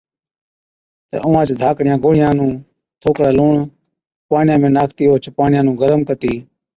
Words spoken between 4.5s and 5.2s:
۾ ناکتِي